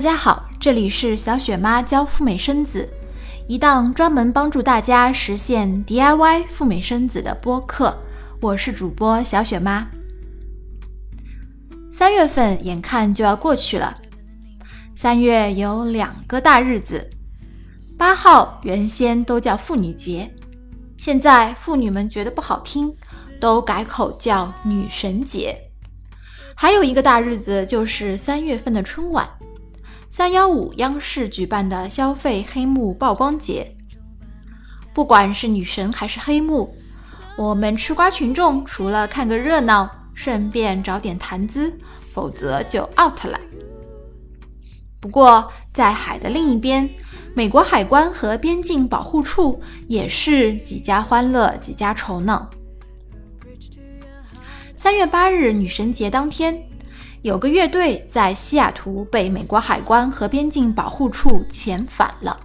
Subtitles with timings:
[0.00, 2.88] 大家好，这里是小雪妈教赴美生子，
[3.46, 7.94] 一档专门帮助大家实现 DIY 赴美生子的播客。
[8.40, 9.86] 我是主播小雪妈。
[11.92, 13.94] 三月份眼看就要过去了，
[14.96, 17.10] 三月有两个大日子，
[17.98, 20.30] 八号原先都叫妇女节，
[20.96, 22.90] 现在妇女们觉得不好听，
[23.38, 25.54] 都改口叫女神节。
[26.54, 29.28] 还有一个大日子就是三月份的春晚。
[30.12, 33.76] 三幺五央视举办的消费黑幕曝光节，
[34.92, 36.74] 不管是女神还是黑幕，
[37.38, 41.72] 我们吃瓜群众除了看个热闹，顺便找点谈资，
[42.10, 43.38] 否则就 out 了。
[45.00, 46.90] 不过在海的另一边，
[47.32, 52.50] 美国海关和边境保护处也是几家欢乐几家愁呢。
[54.76, 56.60] 三月八日女神节当天。
[57.22, 62.38] 有个乐队在西雅图被美国海关和边境保护处遣返了。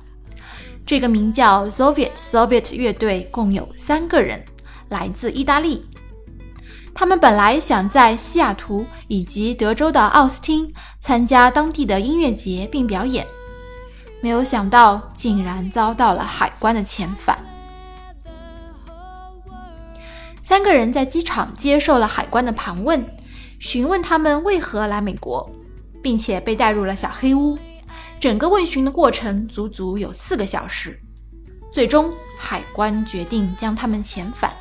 [0.86, 4.44] 这个名叫 Soviet Soviet 乐队共有三个人，
[4.90, 5.86] 来自意大利。
[6.94, 13.26] 他们本来想在西雅图以及德州的奥斯汀参加当地的音乐节并表演，
[14.22, 17.38] 没有想到竟然遭到了海关的遣返。
[20.44, 23.02] 三个人在机场接受了海关的盘问。
[23.66, 25.50] 询问他们为何来美国，
[26.00, 27.58] 并且被带入了小黑屋。
[28.20, 31.00] 整个问询的过程足足有四个小时。
[31.74, 34.54] 最终，海关决定将他们遣返。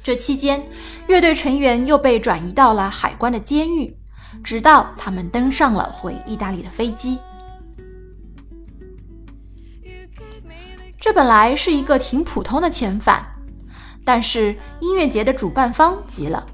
[0.00, 0.64] 这期间，
[1.08, 3.98] 乐队成员又被转移到了海关的监狱，
[4.44, 7.18] 直到他们登上了回意大利的飞机。
[11.00, 13.26] 这本来是一个挺普通的遣返，
[14.04, 16.46] 但是音乐节的主办方急了。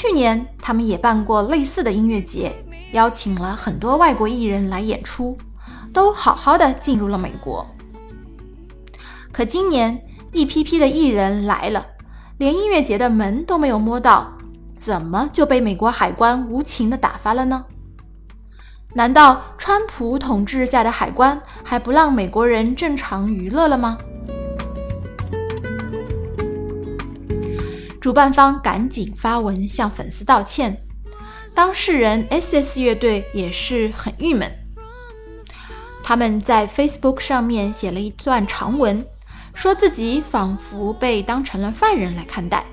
[0.00, 2.54] 去年他们也办过类似的音乐节，
[2.92, 5.36] 邀请了很多外国艺人来演出，
[5.92, 7.66] 都好好的进入了美国。
[9.32, 10.00] 可今年
[10.30, 11.84] 一批批的艺人来了，
[12.36, 14.34] 连音乐节的门都没有摸到，
[14.76, 17.64] 怎么就被美国海关无情的打发了呢？
[18.94, 23.98] 难道川普统治下的海关还不让美国人正常娱乐了吗？
[28.00, 30.80] 主办方赶紧发文向粉丝道歉，
[31.54, 34.50] 当事人 S.S 乐队也是很郁闷。
[36.04, 39.04] 他们在 Facebook 上面写了一段长文，
[39.52, 42.64] 说自己仿佛被当成了犯人来看待。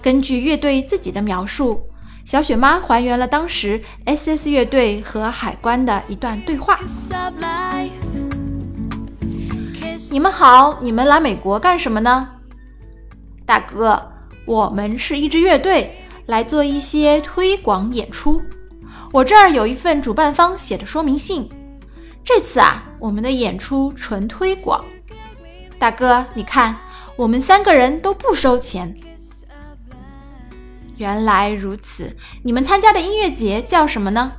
[0.00, 1.82] 根据乐队自己的描述，
[2.24, 6.78] 小雪妈还原了当时 S.S 乐队和海关的一段对话
[10.08, 12.28] ：“你们好，你们来美国干什么呢？”
[13.50, 14.12] 大哥，
[14.44, 18.40] 我们是一支乐队，来做一些推广演出。
[19.10, 21.50] 我这儿有一份主办方写的说明信。
[22.24, 24.84] 这次啊，我们的演出纯推广。
[25.80, 26.76] 大哥，你看，
[27.16, 28.96] 我们三个人都不收钱。
[30.96, 34.34] 原来如此，你们参加的音乐节叫什么呢？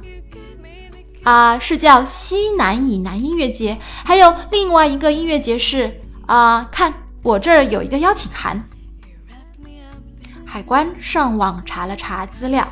[1.24, 3.78] 啊，是叫西南以南音乐节。
[4.06, 8.70] 还有另外一个音乐节是啊，看我这儿有一个邀请函。
[10.52, 12.70] 海关上网查了查资料，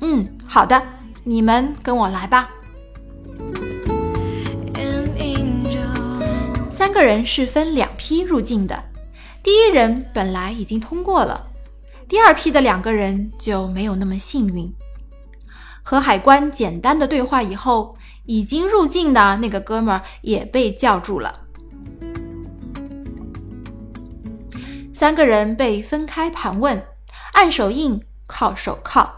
[0.00, 0.82] 嗯，好的，
[1.22, 2.50] 你们跟我来吧。
[6.68, 8.82] 三个人是分两批入境的，
[9.44, 11.46] 第一人本来已经通过了，
[12.08, 14.74] 第二批的两个人就没有那么幸运。
[15.84, 21.42] 和海关简单的对话以后，已经入境的那个哥们儿也被叫住了。
[24.94, 26.80] 三个人被分开盘问，
[27.32, 29.10] 按手印、铐手铐，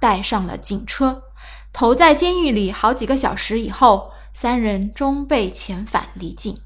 [0.00, 1.22] 带上了警车，
[1.70, 6.58] 投在监狱里好几个小时以后，三人终被遣返离境。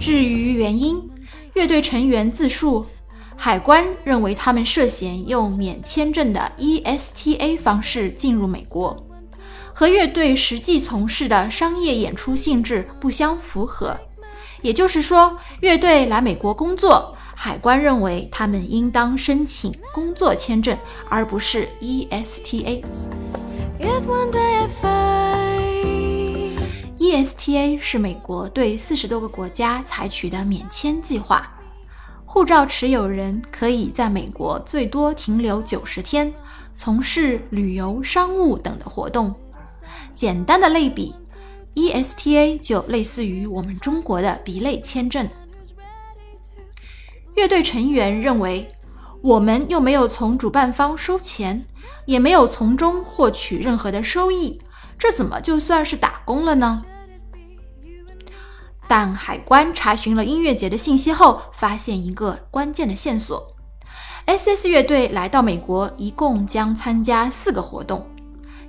[0.00, 1.10] 至于原因，
[1.52, 2.86] 乐队成员自述，
[3.36, 9.11] 海关认为他们涉嫌用免签证的 ESTA 方式进入美国。
[9.74, 13.96] 和乐队实际从事的商业演出性质不相符合，
[14.60, 20.76] 也就是说，乐队来美国工作，海关认为他们应当申请工作签证，
[21.08, 22.84] 而不是 ESTA。
[26.98, 31.50] ESTA 是美国对四十多个国家采取的免签计划，
[32.24, 36.32] 护照持有人可以在美国最多停留九十天，
[36.76, 39.34] 从事旅游、商务等的活动。
[40.16, 41.14] 简单的类比
[41.74, 45.28] ，ESTA 就类似于我们中国的 B 类签证。
[47.34, 48.70] 乐队成员认为，
[49.22, 51.64] 我们又没有从主办方收钱，
[52.04, 54.60] 也没有从中获取任何的收益，
[54.98, 56.84] 这怎么就算是打工了呢？
[58.86, 63.56] 但海关查询了音乐节的信息后，发现一个关键的线索
[64.26, 68.06] ：S.S 乐队来到美国，一共将参加四个活动，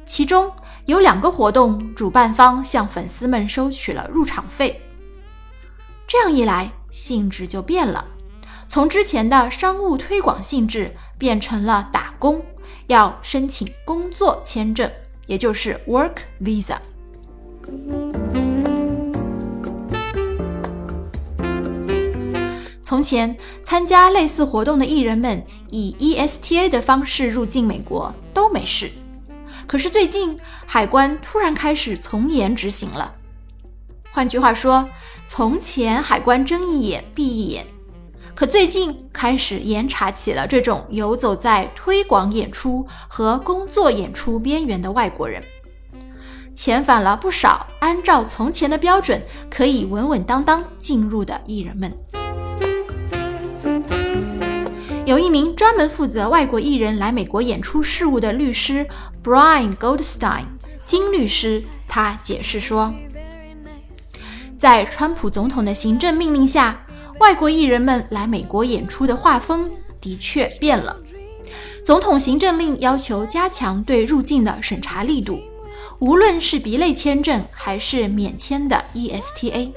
[0.05, 0.51] 其中
[0.85, 4.81] 有两个活动主办方向粉丝们收取了入场费。
[6.07, 8.05] 这样一来，性质就变了，
[8.67, 12.43] 从之前的商务推广性质变成了打工，
[12.87, 14.91] 要申请工作签证，
[15.25, 16.77] 也就是 Work Visa。
[22.83, 28.91] 从前参加类似活动的艺人们以 ESTA 的方式入境美国都没事，
[29.73, 33.11] 可是最近海关突然开始从严执行了。
[34.11, 34.87] 换句话说，
[35.25, 37.65] 从前海关睁一眼闭一眼，
[38.35, 45.43] 可最近开始严查起了这种游走在推广演出和工作演出边缘的外国人，
[46.55, 51.91] 遣返了不少按照从前的标准可以稳稳当当进入的艺人们。
[55.05, 58.87] 有一名专门负责外国艺人来美国演出事务的律师
[59.21, 60.45] Brian Goldstein
[60.85, 62.93] 金律师，他解释说，
[64.57, 66.85] 在川普总统的行政命令下，
[67.19, 69.69] 外国艺人们来美国演出的画风
[69.99, 70.95] 的确变了。
[71.83, 75.37] 总统行政令要求加强对入境的审查力度，
[75.99, 79.73] 无论是 B 类签证还是免签的 ESTA。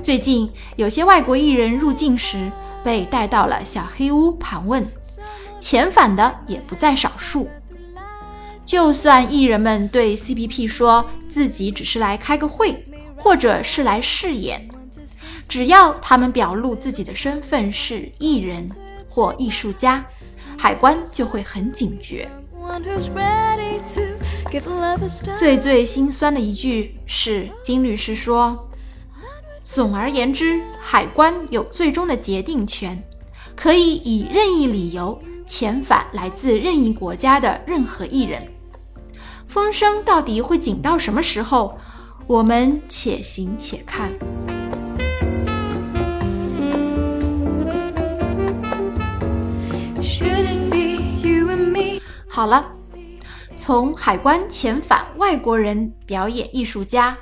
[0.00, 2.52] 最近有些外国艺人入境时。
[2.82, 4.86] 被带到了小黑屋盘问，
[5.60, 7.48] 遣返的也不在少数。
[8.64, 12.86] 就算艺人们对 CBP 说自己只是来开个会，
[13.16, 14.68] 或者是来试演，
[15.48, 18.68] 只要他们表露自己的身份是艺人
[19.08, 20.04] 或艺术家，
[20.56, 22.28] 海关就会很警觉。
[25.36, 28.69] 最最心酸的一句是金律师说。
[29.72, 33.00] 总而言之，海关有最终的决定权，
[33.54, 38.42] 可以以任意理由遣返来自任意国家的任何一人。
[39.46, 41.78] 风声到底会紧到什么时候？
[42.26, 44.12] 我们且行且看。
[52.26, 52.72] 好了，
[53.56, 57.16] 从海关遣返外国人表演艺术家。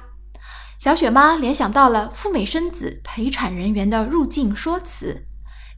[0.78, 5.26] 小雪妈联想到了赴美生子陪产人员的入境说辞，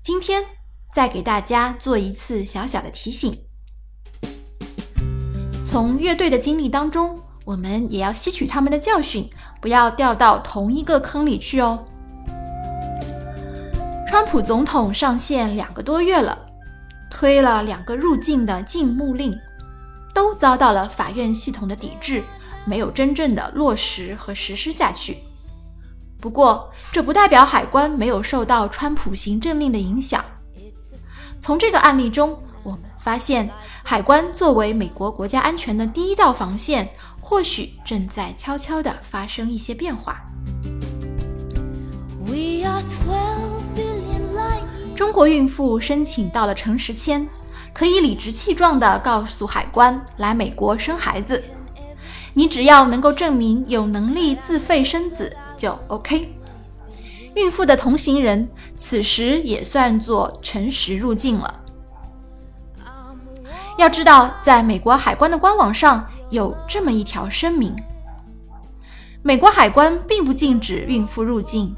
[0.03, 0.45] 今天
[0.93, 3.35] 再给大家做一次小小的提醒。
[5.65, 9.27] 从乐队的经历当中，我们也要吸取他们的教训，
[9.59, 11.83] 不要掉到同一个坑里去哦。
[14.07, 16.39] 川普总统上线两个多月了，
[17.11, 19.35] 推了两个入境的禁牧令，
[20.15, 22.23] 都遭到了法院系统的抵制。
[22.65, 25.19] 没有真正的落实和实施下去。
[26.21, 30.25] 不过，这不代表海关没有受到川普行政令的影响。
[31.41, 33.49] 从这个案例中，我们发现，
[33.83, 36.87] 海关作为美国国家安全的第一道防线，
[37.21, 40.21] 或许正在悄悄地发生一些变化。
[42.27, 42.83] We are
[44.95, 47.27] 中国孕妇申请到了陈时签，
[47.73, 51.43] 可以理直气壮地告诉海关来美国生孩子。
[52.35, 56.33] 你只要能够证明有能力自费生子就 OK。
[57.35, 61.61] 孕妇的同行人此时也算作诚实入境了。
[63.79, 67.75] 要知道，在美国海关的官网上有这么一条声明：
[69.23, 71.75] 美国海关并不禁止孕妇入境，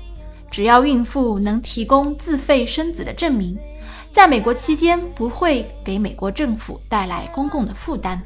[0.51, 3.57] 只要孕妇能提供自费生子的证明，
[4.11, 8.21] 在美国期间不会给美国政府带来公共的负担。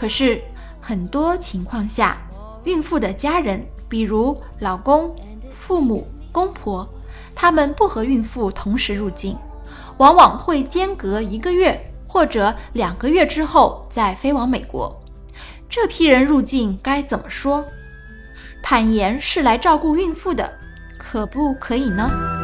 [0.00, 0.40] 可是，
[0.80, 2.16] 很多情况下，
[2.64, 5.14] 孕妇的家人，比如老公、
[5.52, 6.02] 父母、
[6.32, 6.88] 公婆，
[7.36, 9.36] 他们不和孕妇同时入境，
[9.98, 11.78] 往往会间隔一个月
[12.08, 14.98] 或者两个月之后再飞往美国。
[15.68, 17.62] 这批人入境该怎么说？
[18.62, 20.50] 坦言是来照顾孕妇的，
[20.98, 22.39] 可不可以呢？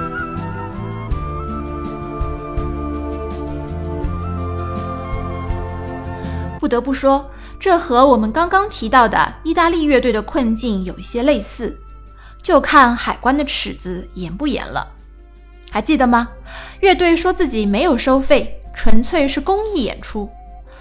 [6.58, 7.30] 不得不说。
[7.58, 11.78] 这和我们刚刚提到的意大利乐队的困境有一些类似，
[12.42, 14.86] 就看海关的尺子严不严了。
[15.70, 16.28] 还记得吗？
[16.80, 20.30] 乐队说自己没有收费，纯粹是公益演出。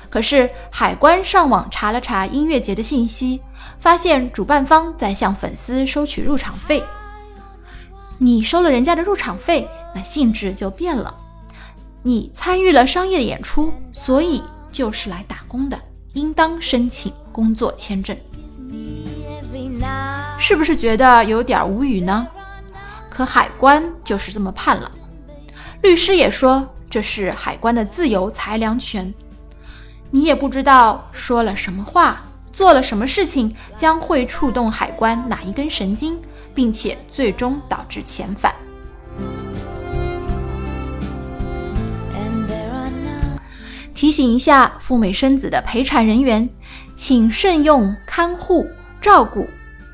[0.09, 3.41] 可是海关上网查了查音乐节的信息，
[3.79, 6.83] 发现主办方在向粉丝收取入场费。
[8.17, 11.13] 你收了人家的入场费，那性质就变了。
[12.03, 14.41] 你参与了商业的演出，所以
[14.75, 15.79] 就是来打工的，
[16.11, 18.13] 应当申请工作签证。
[20.37, 22.27] 是不是觉得有点无语呢？
[23.09, 24.91] 可海关就是这么判了。
[25.81, 29.13] 律师也说这是海关的自由裁量权。
[30.11, 36.19] 你也不知道说了什么话，做了什么事情将会触动海关哪一根神经，
[36.53, 38.53] 并且最终导致遣返。
[43.95, 46.47] 提醒一下赴美生子的陪产人员，
[46.93, 48.69] 请慎用看护、
[49.01, 49.47] 照顾。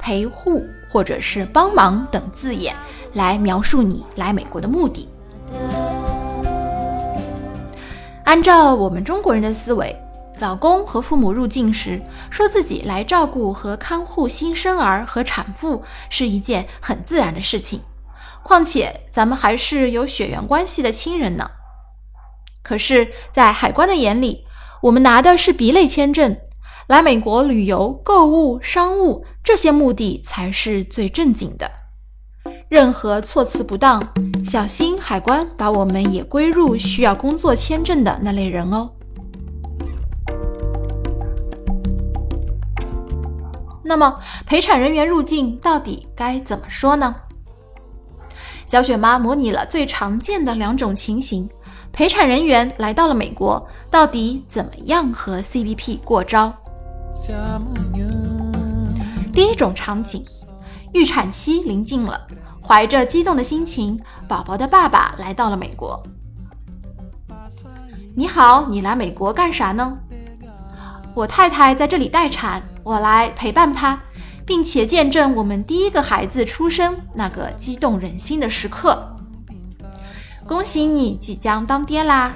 [0.04, 2.76] 陪护或者是帮忙等字眼
[3.14, 5.08] 来描述你来美国的目的。
[8.26, 9.96] 按照我们中国人的思维，
[10.40, 17.80] 老公和父母入境时说自己来照顾和看护新生儿和产妇是一件很自然的事情。
[18.42, 21.48] 况且咱们还是有血缘关系的亲人呢。
[22.64, 24.46] 可是，在海关的眼里，
[24.84, 26.38] 我们拿的是 B 类签证。
[26.88, 31.72] 来美国旅游、购物、商务这些目的才是最正经的。
[32.68, 34.02] 任何措辞不当，
[34.44, 38.92] 小心海关把我们也归入需要工作签证的那类人哦。
[43.84, 47.16] 那么，陪产人员入境到底该怎么说呢？
[48.66, 51.50] 小雪妈模拟了最常见的两种情形：
[51.94, 56.54] 陪产人员来到了美国，到底怎么样和 CBP 过招？
[59.34, 60.26] 第一种场景，
[60.94, 62.28] 预产期临近了，
[62.66, 66.02] 怀着激动的心情，宝宝的爸爸来到了美国。
[68.16, 69.98] 你好，你来美国干啥呢？
[71.14, 74.02] 我太太在这里待产，我来陪伴她，
[74.46, 79.18] 并且见证我们第一个孩子出生那个激动人心的时刻。
[80.48, 82.34] 恭喜你即将当爹啦！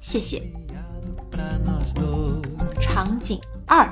[0.00, 0.42] 谢谢。
[2.80, 3.88] 场景二。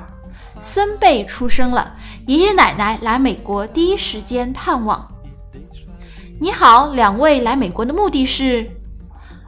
[0.59, 1.95] 孙辈出生了，
[2.25, 5.07] 爷爷奶奶来美国第一时间探望。
[6.39, 8.67] 你好，两位来美国的目的是？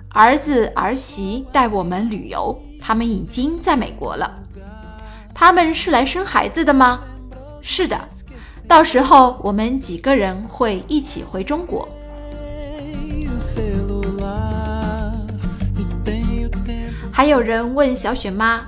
[0.09, 4.39] 儿子儿媳带我们旅游，他们已经在美国了。
[5.33, 7.01] 他们是来生孩子的吗？
[7.61, 7.99] 是的，
[8.67, 11.89] 到时候我们几个人会一起回中国。
[17.19, 18.65] 还有人问小雪妈。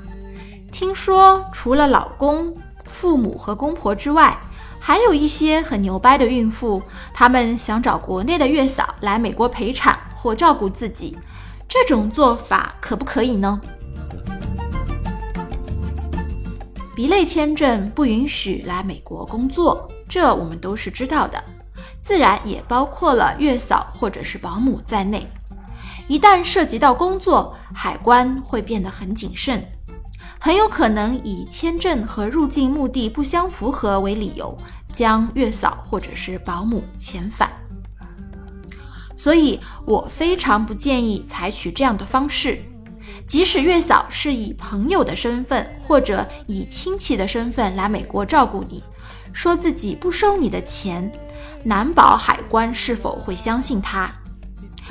[0.73, 2.53] 听说除了老公、
[2.83, 4.37] 父母和公婆之外，
[4.77, 11.17] 还有一些很牛掰的孕妇，她们想找国内的月嫂来美国陪产或照顾自己，
[11.65, 13.61] 这种做法可不可以呢
[16.93, 21.41] ？B 类签证不允许来美国工作，这我们都是知道的，
[22.01, 25.25] 自然也包括了月嫂或者是保姆在内。
[26.11, 29.65] 一旦涉及到工作，海关会变得很谨慎。
[30.41, 34.53] 很有可能以签证和入境目的不相符合为理由，
[34.91, 37.49] 将月嫂或者是保姆遣返。
[39.15, 42.61] 所以我非常不建议采取这样的方式。
[43.25, 48.83] 即使月嫂是以朋友的身份或者以亲戚的身份来美国照顾你，
[49.31, 51.09] 说自己不收你的钱，
[51.63, 54.11] 难保海关是否会相信他。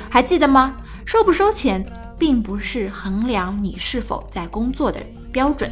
[0.09, 0.77] 还记得吗？
[1.05, 1.85] 收不收钱，
[2.17, 5.01] 并不是衡量你是否在工作的。
[5.31, 5.71] 标准。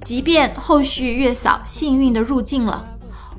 [0.00, 2.86] 即便后续月嫂幸运的入境了，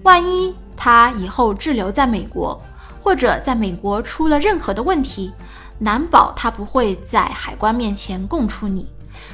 [0.04, 2.62] 万一她以后滞留在美国，
[3.02, 5.32] 或者在美国出了任何的问题，
[5.80, 8.90] 难保她不会在海关面前供出你，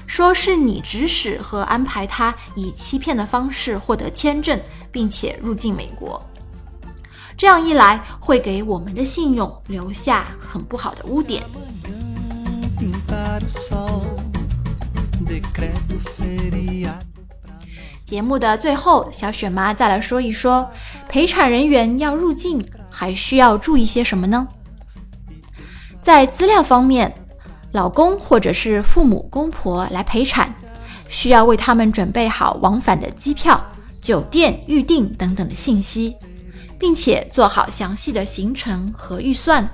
[0.05, 4.59] 说是你指使和安排她以欺骗的方式获得签证，
[4.91, 6.23] 并且入境美国。
[7.41, 11.41] 这样一来，会给我们的信用留下很不好的污点。
[18.05, 20.69] 节目的最后，小雪妈再来说一说，
[21.09, 24.47] 陪产人员要入境还需要注意些什么呢？
[25.99, 27.11] 在资料方面，
[27.71, 30.53] 老公或者是父母公婆来陪产，
[31.09, 33.59] 需要为他们准备好往返的机票、
[33.99, 36.15] 酒店预订等等的信息，
[36.81, 39.69] 并且做好详细的行程和预算，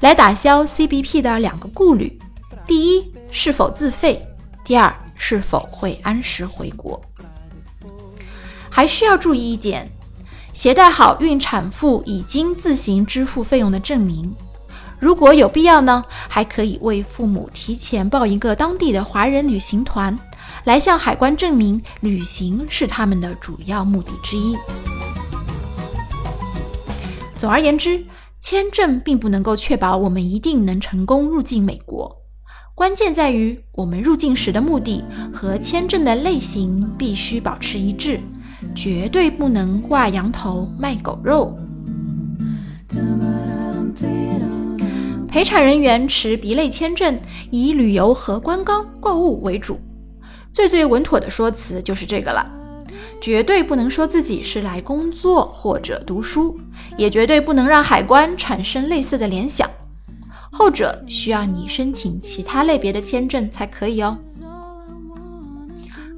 [0.00, 2.16] 来打消 CBP 的两个顾虑：
[2.64, 4.24] 第一，是否自费？
[4.64, 7.02] 第二，是否会按时回国？
[8.70, 9.90] 还需要注意一点，
[10.52, 14.32] 携带好孕产妇已经自行支付费用的证明。
[15.00, 20.16] 如果有必要呢，还可以为父母提前报一个当地的华人旅行团，
[20.62, 24.56] 来向海关证明旅行是他们的主要目的之一。
[27.44, 28.02] 总而言之，
[28.40, 32.10] 签证并不能够确保我们一定能成功入境美国。
[32.74, 38.18] 关键在于我们入境时的目的和签证的类型必须保持一致，
[38.74, 41.54] 绝对不能挂羊头卖狗肉。
[45.28, 47.20] 陪产人员持 B 类签证，
[47.50, 49.78] 以旅游和观光购物为主。
[50.54, 52.50] 最最稳妥的说辞就是这个了，
[53.20, 56.60] 绝对不能说自己是来工作或者读书，
[56.98, 59.68] 也绝对不能让海关产生类似的联想。
[60.52, 64.16] 后者需要你申请其他类别的签证才可以哦。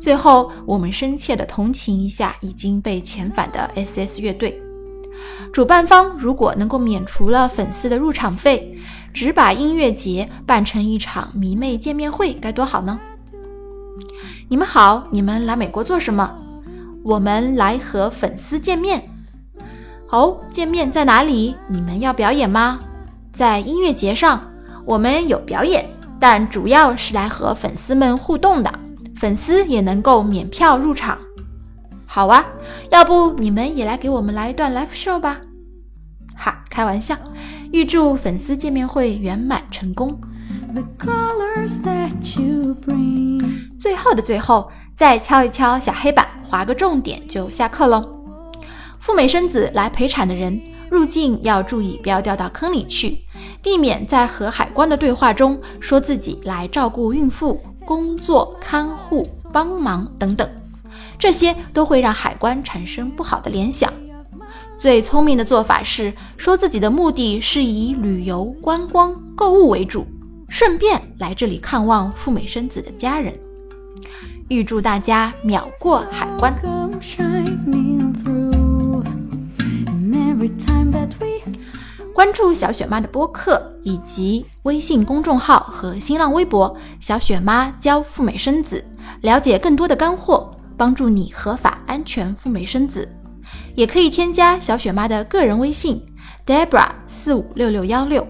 [0.01, 4.61] 最后，我们深切的同情一下已经被遣返的 SS 乐队。
[5.53, 8.79] 主办方如果能够免除了粉丝的入场费，
[9.15, 13.01] 只把音乐节办成一场迷妹见面会，该多好呢？
[14.49, 16.46] 你们好，你们来美国做什么？
[17.07, 19.01] 我们来和粉丝见面。
[20.11, 21.55] 哦，见面在哪里？
[21.69, 22.81] 你们要表演吗？
[23.33, 24.51] 在音乐节上，
[24.85, 28.73] 我们有表演，但主要是来和粉丝们互动的。
[29.15, 31.17] 粉丝也能够免票入场。
[32.07, 32.45] 好啊，
[32.91, 35.41] 要不你们也来给我们来一段 live show 吧？
[36.35, 37.17] 哈，开玩笑。
[37.71, 40.21] 预祝粉丝见面会圆满成功。
[40.77, 43.41] The colors that you bring
[43.79, 48.07] 最后的最后，再敲一敲小黑板，划个重点就下课喽。
[48.99, 53.21] 赴美生子来陪产的人入境要注意，不要掉到坑里去，
[53.63, 60.47] 避免在和海关的对话中说自己来照顾孕妇、工作、看护、帮忙等等，
[61.19, 63.91] 这些都会让海关产生不好的联想。
[64.79, 70.07] 最聪明的做法是说自己的目的是以旅游、观光、购物为主。
[70.49, 73.35] 顺便来这里看望赴美生子的家人，
[74.49, 76.55] 预祝大家秒过海关。
[82.15, 88.83] 关注小雪妈的播客以及微信公众号和新浪微博“小雪妈教赴美生子”，
[89.21, 93.07] 了解更多的干货，帮助你合法安全赴美生子。
[93.75, 96.03] 也可以添加小雪妈的个人微信
[96.47, 98.27] ：Debra 四五六六幺六。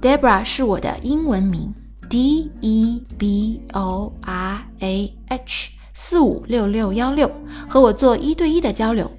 [0.00, 1.72] Debra 是我的英文名
[2.08, 7.30] ，D E B O R A H 四五六六幺六，
[7.68, 9.10] 和我做一对一的交流。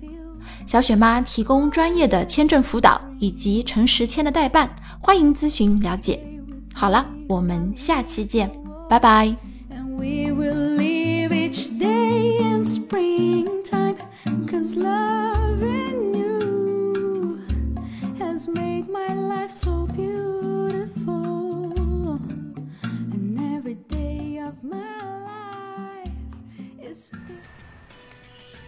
[0.66, 6.20] 小雪妈提供专业的签证辅导以及诚实签的代办，欢迎咨询了解。
[6.74, 8.52] 好了，我们下期见，
[8.90, 9.36] 拜拜。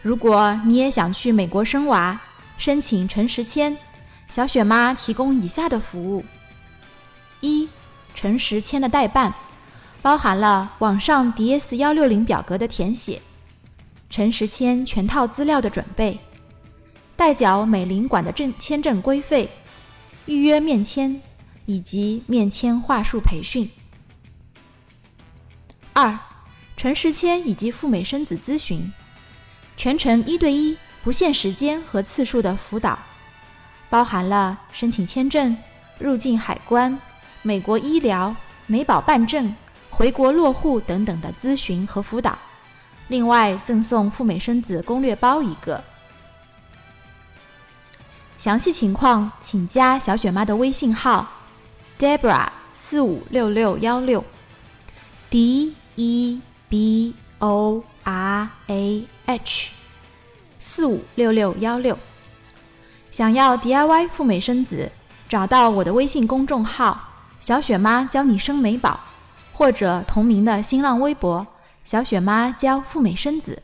[0.10, 2.20] 如果你也想去美国生娃，
[2.58, 3.78] 申请诚实签，
[4.28, 6.26] 小雪妈提供以下的服务：
[7.42, 7.70] 一、
[8.16, 9.32] 诚实签的代办，
[10.02, 13.22] 包含了网上 DS 幺六零表格的填写、
[14.10, 16.18] 诚实签全套资料的准备、
[17.16, 19.48] 代缴美领馆的证签证规费、
[20.26, 21.22] 预约面签
[21.68, 23.68] 以及面签话术培训；
[25.94, 26.18] 二、
[26.76, 28.92] 诚实签以及赴美生子咨询。
[29.80, 33.00] 全程一对一、不限时间和次数的辅导，
[33.90, 35.56] 包含了申请签证、
[35.98, 37.00] 入境海关、
[37.44, 38.36] 美国医疗、
[38.68, 39.56] 美保办证、
[39.90, 42.38] 回国落户等等的咨询和辅导。
[43.08, 45.82] 另外赠送赴美生子攻略包一个。
[48.38, 51.26] 详细情况请加小雪妈的微信号
[51.98, 54.26] ：Debra 四五六六幺六
[55.30, 59.08] ，D E B O R A。
[59.26, 59.72] h
[60.58, 61.98] 四五六六幺六，
[63.12, 64.92] 想要 DIY 赴美生子，
[65.30, 67.00] 找到我的微信公众号
[67.40, 69.00] “小雪妈教你生美宝”，
[69.54, 71.46] 或者同名的新浪微博
[71.86, 73.62] “小雪妈教赴美生子”。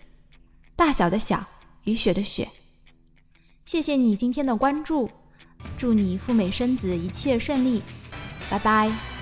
[0.77, 1.43] 大小的小，
[1.84, 2.47] 雨雪的雪。
[3.65, 5.10] 谢谢你今天的关注，
[5.77, 7.81] 祝你赴美生子一切顺利，
[8.49, 9.14] 拜拜。